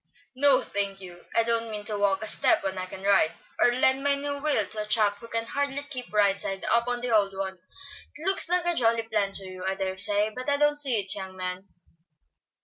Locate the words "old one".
7.15-7.59